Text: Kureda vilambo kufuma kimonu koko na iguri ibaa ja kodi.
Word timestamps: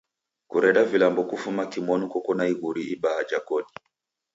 Kureda 0.47 0.81
vilambo 0.83 1.23
kufuma 1.29 1.63
kimonu 1.71 2.05
koko 2.11 2.31
na 2.37 2.43
iguri 2.53 2.81
ibaa 2.93 3.23
ja 3.31 3.39
kodi. 3.47 3.73